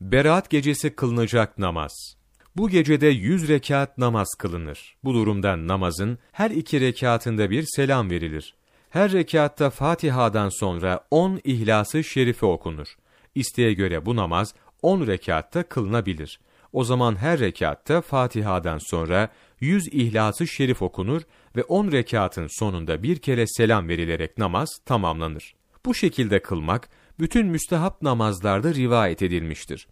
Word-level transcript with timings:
Berat 0.00 0.50
gecesi 0.50 0.96
kılınacak 0.96 1.58
namaz. 1.58 2.16
Bu 2.56 2.68
gecede 2.68 3.06
yüz 3.06 3.48
rekat 3.48 3.98
namaz 3.98 4.28
kılınır. 4.38 4.96
Bu 5.04 5.14
durumda 5.14 5.66
namazın 5.66 6.18
her 6.32 6.50
iki 6.50 6.80
rekatında 6.80 7.50
bir 7.50 7.64
selam 7.76 8.10
verilir. 8.10 8.54
Her 8.90 9.12
rekatta 9.12 9.70
Fatiha'dan 9.70 10.48
sonra 10.48 11.00
on 11.10 11.40
ihlası 11.44 12.04
şerife 12.04 12.46
okunur. 12.46 12.96
İsteğe 13.34 13.72
göre 13.72 14.06
bu 14.06 14.16
namaz 14.16 14.54
on 14.82 15.06
rekatta 15.06 15.62
kılınabilir. 15.62 16.40
O 16.72 16.84
zaman 16.84 17.16
her 17.16 17.40
rekatta 17.40 18.00
Fatiha'dan 18.00 18.78
sonra 18.78 19.28
yüz 19.60 19.88
ihlası 19.88 20.46
şerif 20.46 20.82
okunur 20.82 21.22
ve 21.56 21.62
on 21.62 21.92
rekatın 21.92 22.46
sonunda 22.58 23.02
bir 23.02 23.16
kere 23.16 23.46
selam 23.46 23.88
verilerek 23.88 24.38
namaz 24.38 24.68
tamamlanır. 24.86 25.54
Bu 25.86 25.94
şekilde 25.94 26.42
kılmak, 26.42 26.88
bütün 27.20 27.46
müstehap 27.46 28.02
namazlarda 28.02 28.74
rivayet 28.74 29.22
edilmiştir. 29.22 29.88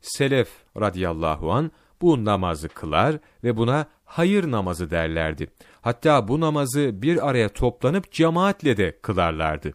Selef 0.00 0.48
radıyallahu 0.80 1.52
an 1.52 1.70
bu 2.00 2.24
namazı 2.24 2.68
kılar 2.68 3.18
ve 3.44 3.56
buna 3.56 3.86
hayır 4.04 4.50
namazı 4.50 4.90
derlerdi. 4.90 5.50
Hatta 5.80 6.28
bu 6.28 6.40
namazı 6.40 7.02
bir 7.02 7.28
araya 7.28 7.48
toplanıp 7.48 8.12
cemaatle 8.12 8.76
de 8.76 8.98
kılarlardı. 9.02 9.72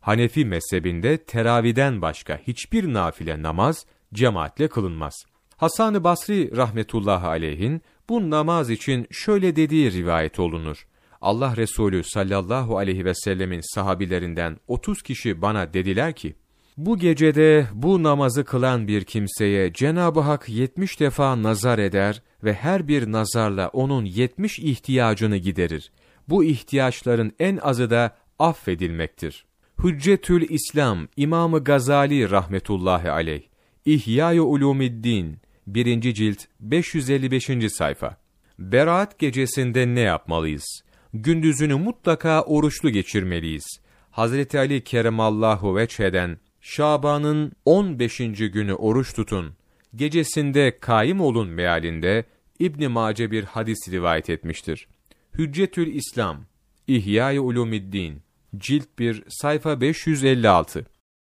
Hanefi 0.00 0.44
mezhebinde 0.44 1.16
teraviden 1.16 2.02
başka 2.02 2.38
hiçbir 2.46 2.92
nafile 2.92 3.42
namaz 3.42 3.86
cemaatle 4.14 4.68
kılınmaz. 4.68 5.14
Hasan-ı 5.56 6.04
Basri 6.04 6.56
rahmetullahi 6.56 7.26
aleyhin 7.26 7.82
bu 8.08 8.30
namaz 8.30 8.70
için 8.70 9.06
şöyle 9.10 9.56
dediği 9.56 9.92
rivayet 9.92 10.38
olunur. 10.38 10.86
Allah 11.20 11.56
Resulü 11.56 12.04
sallallahu 12.04 12.78
aleyhi 12.78 13.04
ve 13.04 13.14
sellemin 13.14 13.74
sahabilerinden 13.74 14.56
30 14.68 15.02
kişi 15.02 15.42
bana 15.42 15.74
dediler 15.74 16.12
ki, 16.12 16.34
bu 16.76 16.98
gecede 16.98 17.66
bu 17.72 18.02
namazı 18.02 18.44
kılan 18.44 18.88
bir 18.88 19.04
kimseye 19.04 19.72
Cenab-ı 19.72 20.20
Hak 20.20 20.48
70 20.48 21.00
defa 21.00 21.42
nazar 21.42 21.78
eder 21.78 22.22
ve 22.44 22.54
her 22.54 22.88
bir 22.88 23.12
nazarla 23.12 23.68
onun 23.68 24.04
70 24.04 24.58
ihtiyacını 24.58 25.36
giderir. 25.36 25.92
Bu 26.28 26.44
ihtiyaçların 26.44 27.32
en 27.38 27.56
azı 27.56 27.90
da 27.90 28.16
affedilmektir. 28.38 29.44
Hüccetül 29.84 30.46
İslam 30.50 31.08
İmamı 31.16 31.64
Gazali 31.64 32.30
rahmetullahi 32.30 33.10
aleyh 33.10 33.42
İhya-i 33.84 34.40
Ulumiddin 34.40 35.38
1. 35.66 36.14
cilt 36.14 36.38
555. 36.60 37.72
sayfa 37.72 38.16
Berat 38.58 39.18
gecesinde 39.18 39.94
ne 39.94 40.00
yapmalıyız? 40.00 40.82
Gündüzünü 41.14 41.74
mutlaka 41.74 42.42
oruçlu 42.42 42.90
geçirmeliyiz. 42.90 43.64
Hazreti 44.10 44.58
Ali 44.58 44.84
Keremallahu 44.84 45.76
veçheden 45.76 46.38
Şaban'ın 46.64 47.52
15. 47.64 48.18
günü 48.18 48.74
oruç 48.74 49.14
tutun, 49.14 49.52
gecesinde 49.94 50.78
kaim 50.80 51.20
olun 51.20 51.48
mealinde 51.48 52.24
İbn 52.58 52.90
Mace 52.90 53.30
bir 53.30 53.44
hadis 53.44 53.78
rivayet 53.90 54.30
etmiştir. 54.30 54.88
Hüccetül 55.34 55.94
İslam, 55.94 56.44
İhya-i 56.86 57.40
Ulumiddin, 57.40 58.22
cilt 58.56 58.98
1, 58.98 59.24
sayfa 59.28 59.80
556. 59.80 60.86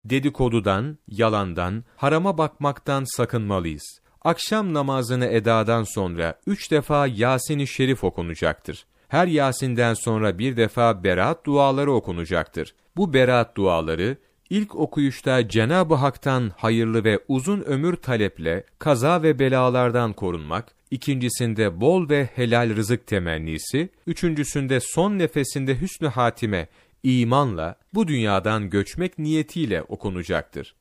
Dedikodudan, 0.06 0.98
yalandan, 1.08 1.84
harama 1.96 2.38
bakmaktan 2.38 3.04
sakınmalıyız. 3.18 4.00
Akşam 4.22 4.74
namazını 4.74 5.26
edadan 5.26 5.84
sonra 5.84 6.40
üç 6.48 6.72
defa 6.72 7.08
Yasin-i 7.08 7.68
Şerif 7.68 8.04
okunacaktır. 8.04 8.86
Her 9.08 9.28
Yasin'den 9.28 9.94
sonra 9.94 10.40
bir 10.40 10.58
defa 10.58 11.04
beraat 11.04 11.46
duaları 11.46 11.94
okunacaktır. 11.94 12.76
Bu 12.98 13.14
beraat 13.14 13.58
duaları, 13.58 14.18
ilk 14.52 14.76
okuyuşta 14.76 15.50
Cenab-ı 15.50 15.96
Hak'tan 15.96 16.52
hayırlı 16.58 17.04
ve 17.04 17.20
uzun 17.28 17.62
ömür 17.62 17.96
taleple 17.96 18.64
kaza 18.80 19.24
ve 19.24 19.40
belalardan 19.40 20.14
korunmak, 20.14 20.76
ikincisinde 20.92 21.82
bol 21.82 22.10
ve 22.10 22.30
helal 22.36 22.76
rızık 22.76 23.08
temennisi, 23.08 23.90
üçüncüsünde 24.08 24.80
son 24.80 25.20
nefesinde 25.20 25.82
hüsnü 25.82 26.08
hatime, 26.08 26.68
imanla 27.04 27.76
bu 27.94 28.08
dünyadan 28.08 28.70
göçmek 28.70 29.20
niyetiyle 29.20 29.82
okunacaktır. 29.82 30.76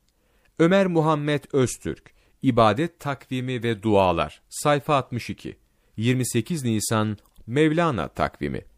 Ömer 0.58 0.86
Muhammed 0.86 1.44
Öztürk, 1.52 2.12
İbadet 2.42 3.00
Takvimi 3.00 3.62
ve 3.62 3.82
Dualar, 3.82 4.42
sayfa 4.48 4.96
62, 4.96 5.56
28 5.96 6.64
Nisan 6.64 7.16
Mevlana 7.46 8.08
takvimi 8.08 8.69